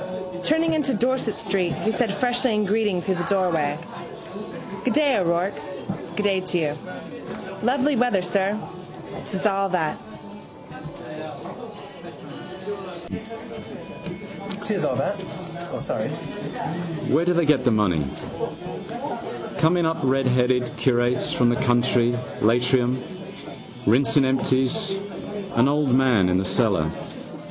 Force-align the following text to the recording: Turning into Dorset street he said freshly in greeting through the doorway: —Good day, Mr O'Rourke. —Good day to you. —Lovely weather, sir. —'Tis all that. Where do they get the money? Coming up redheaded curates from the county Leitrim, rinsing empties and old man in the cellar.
Turning 0.43 0.73
into 0.73 0.93
Dorset 0.95 1.35
street 1.35 1.73
he 1.75 1.91
said 1.91 2.11
freshly 2.11 2.55
in 2.55 2.65
greeting 2.65 3.03
through 3.03 3.15
the 3.21 3.31
doorway: 3.35 3.77
—Good 4.83 4.93
day, 4.95 5.11
Mr 5.13 5.19
O'Rourke. 5.19 5.53
—Good 6.15 6.23
day 6.23 6.39
to 6.41 6.57
you. 6.57 6.73
—Lovely 7.61 7.95
weather, 7.95 8.23
sir. 8.23 8.57
—'Tis 9.25 9.45
all 9.45 9.69
that. 9.69 9.95
Where 17.07 17.25
do 17.25 17.33
they 17.33 17.45
get 17.45 17.63
the 17.63 17.69
money? 17.71 18.03
Coming 19.59 19.85
up 19.85 19.97
redheaded 20.01 20.75
curates 20.77 21.31
from 21.31 21.49
the 21.49 21.55
county 21.57 22.17
Leitrim, 22.41 23.03
rinsing 23.85 24.25
empties 24.25 24.95
and 25.55 25.69
old 25.69 25.93
man 25.93 26.27
in 26.27 26.39
the 26.39 26.45
cellar. 26.45 26.89